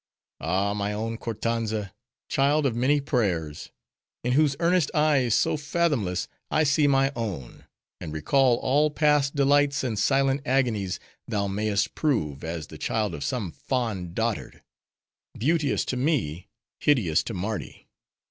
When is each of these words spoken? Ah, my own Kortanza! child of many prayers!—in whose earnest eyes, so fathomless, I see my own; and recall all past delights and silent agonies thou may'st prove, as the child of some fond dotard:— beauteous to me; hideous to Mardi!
Ah, 0.39 0.73
my 0.73 0.93
own 0.93 1.15
Kortanza! 1.19 1.93
child 2.27 2.65
of 2.65 2.75
many 2.75 2.99
prayers!—in 2.99 4.31
whose 4.33 4.55
earnest 4.59 4.89
eyes, 4.95 5.35
so 5.35 5.57
fathomless, 5.57 6.27
I 6.49 6.63
see 6.63 6.87
my 6.87 7.11
own; 7.15 7.65
and 7.99 8.11
recall 8.11 8.55
all 8.63 8.89
past 8.89 9.35
delights 9.35 9.83
and 9.83 9.99
silent 9.99 10.41
agonies 10.43 10.99
thou 11.27 11.45
may'st 11.45 11.93
prove, 11.93 12.43
as 12.43 12.65
the 12.65 12.79
child 12.79 13.13
of 13.13 13.23
some 13.23 13.51
fond 13.51 14.15
dotard:— 14.15 14.63
beauteous 15.37 15.85
to 15.85 15.97
me; 15.97 16.47
hideous 16.79 17.21
to 17.25 17.35
Mardi! 17.35 17.87